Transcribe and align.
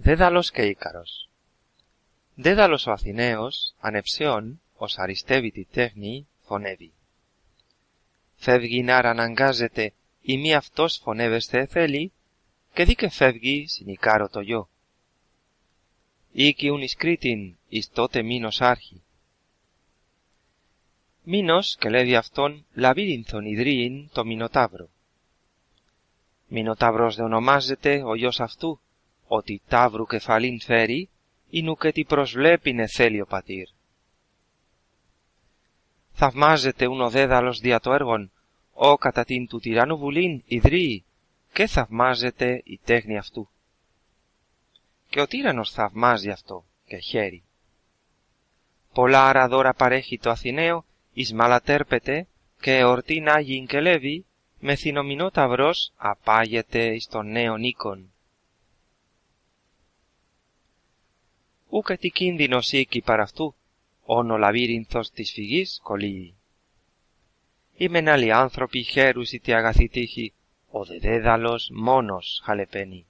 Δέδαλος 0.00 0.50
και 0.50 0.62
Ίκαρος 0.62 1.28
Δέδαλος 2.34 2.86
ο 2.86 2.90
Αθηναίος, 2.90 3.74
ανεψιών, 3.80 4.60
ως 4.76 4.98
αριστεύει 4.98 5.66
τέχνη, 5.70 6.26
φωνεύει. 6.40 6.92
Φεύγει 8.36 8.82
να 8.82 8.96
αναγκάζεται, 8.96 9.92
ή 10.22 10.38
μη 10.38 10.54
αυτός 10.54 10.98
φωνεύεστε 11.02 11.66
θέλει, 11.66 12.12
και 12.74 12.84
δει 12.84 12.94
και 12.94 13.08
φεύγει 13.08 13.66
συνικάρο 13.68 14.28
το 14.28 14.40
γιο. 14.40 14.68
Ήκιουν 16.32 16.82
εις 16.82 16.94
Κρήτην, 16.94 17.56
εις 17.68 17.90
τότε 17.90 18.22
μήνος 18.22 18.60
άρχη. 18.60 19.02
Μήνος 21.22 21.76
και 21.76 21.88
λέει 21.88 22.16
αυτόν 22.16 22.64
λαβύρινθον 22.74 23.44
ιδρύειν 23.44 24.08
το 24.12 24.24
Μινοτάβρο. 24.24 24.88
Μινοτάβρος 26.48 27.16
δε 27.16 27.22
ονομάζεται 27.22 28.02
ο 28.02 28.14
γιος 28.14 28.40
αυτού, 28.40 28.80
ότι 29.28 29.62
τάβρου 29.68 30.06
κεφαλήν 30.06 30.60
φέρει, 30.60 31.08
νου 31.50 31.76
και 31.76 31.92
τι 31.92 32.04
προσβλέπινε 32.04 32.86
θέλει 32.86 33.20
ο 33.20 33.26
πατήρ. 33.26 33.68
Θαυμάζεται 36.12 36.86
ούν 36.86 37.00
ο 37.00 37.10
δέδαλος 37.10 37.60
δια 37.60 37.80
το 37.80 37.92
έργον, 37.92 38.30
ο 38.72 38.96
κατά 38.96 39.24
την 39.24 39.46
του 39.46 39.58
τυράννου 39.58 39.98
βουλήν 39.98 40.42
ιδρύει, 40.46 41.04
και 41.52 41.66
θαυμάζεται 41.66 42.62
η 42.64 42.80
τέχνη 42.84 43.18
αυτού. 43.18 43.48
Και 45.08 45.20
ο 45.20 45.26
τύρανος 45.26 45.70
θαυμάζει 45.70 46.30
αυτό 46.30 46.64
και 46.86 46.96
χαίρει. 46.96 47.42
Πολλά 48.92 49.28
άρα 49.28 49.48
δώρα 49.48 49.74
παρέχει 49.74 50.18
το 50.18 50.30
Αθηναίο, 50.30 50.84
εις 51.12 51.32
μαλατέρπεται, 51.32 52.26
και 52.60 52.76
εορτήν 52.76 53.28
Άγιην 53.28 53.66
και 53.66 53.80
Λέβη, 53.80 54.24
με 54.58 54.74
θυνομινό 54.74 55.30
ταυρός 55.30 55.92
απάγεται 55.96 56.94
εις 56.94 57.06
τον 57.06 57.30
νέο 57.30 57.56
οίκον. 57.56 58.12
Ούκ 61.68 61.96
τι 61.96 62.10
κίνδυνος 62.10 62.72
οίκη 62.72 63.00
παρ' 63.00 63.20
αυτού, 63.20 63.54
όν 64.04 64.30
ο 64.30 64.36
λαβύρινθος 64.36 65.10
της 65.10 65.32
φυγής 65.32 65.80
κολλεί.Ήμεν 65.82 68.08
άλλοι 68.08 68.32
άνθρωποι 68.32 68.82
χαίρουσι 68.82 69.38
τη 69.38 69.52
αγαθή 69.52 69.88
τύχη, 69.88 70.32
ο 70.70 70.84
δε 70.84 70.98
δέδαλος 70.98 71.70
μόνος 71.72 72.40
χαλεπαίνει. 72.44 73.06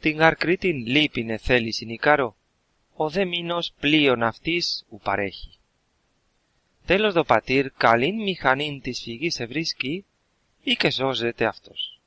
Την 0.00 0.16
γαρκρίτην 0.16 0.86
λύπηνε 0.86 1.36
θέλει 1.36 1.72
συνικάρο, 1.72 2.36
ο 2.94 3.10
δε 3.10 3.24
μήνος 3.24 3.72
πλοίον 3.80 4.22
αυτής 4.22 4.84
ου 4.90 5.00
παρέχει. 5.02 5.58
Τέλος 6.86 7.14
το 7.14 7.24
πατήρ 7.24 7.70
καλήν 7.70 8.22
μηχανήν 8.22 8.80
της 8.80 9.02
φυγής 9.02 9.40
ευρίσκει, 9.40 10.04
ή 10.62 10.74
και 10.74 10.90
σώζεται 10.90 11.44
αυτός. 11.44 12.00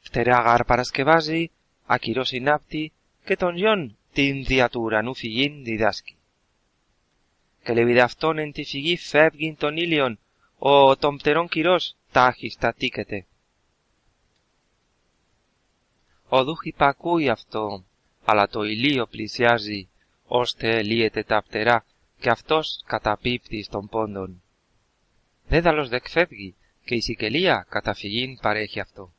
Φτερά 0.00 0.40
γάρ 0.40 0.64
παρασκευάζει, 0.64 1.50
ακυρός 1.86 2.28
συνάπτει, 2.28 2.92
και 3.24 3.36
τον 3.36 3.56
γιον 3.56 3.96
την 4.12 4.44
δια 4.44 4.68
του 4.68 4.80
ουρανού 4.80 5.14
φυγήν 5.14 5.64
διδάσκει. 5.64 6.16
Και 7.64 7.72
λεβιδε 7.72 8.00
αυτόν 8.00 8.38
εν 8.38 8.52
τη 8.52 8.64
φυγή 8.64 8.96
φεύγει 8.96 9.54
τον 9.58 9.76
ήλιον, 9.76 10.18
ο 10.58 10.96
των 10.96 11.16
πτερών 11.16 11.48
κυρός 11.48 11.96
τάχιστα 12.12 12.72
τίκεται. 12.72 13.26
Ο 16.28 16.44
δούχ 16.44 16.64
υπακούει 16.64 17.28
αυτό, 17.28 17.84
αλλά 18.24 18.48
το 18.48 18.62
ηλίο 18.62 19.06
πλησιάζει, 19.06 19.88
ώστε 20.26 20.82
λύεται 20.82 21.22
τα 21.22 21.42
πτερά 21.42 21.84
και 22.20 22.30
αυτός 22.30 22.82
καταπίπτει 22.86 23.62
στον 23.62 23.88
πόντον. 23.88 24.42
Δέδαλος 25.46 25.88
δεκφεύγει 25.88 26.54
και 26.84 26.94
η 26.94 27.00
σικελία 27.00 27.66
καταφυγήν 27.68 28.38
παρέχει 28.38 28.80
αυτό. 28.80 29.12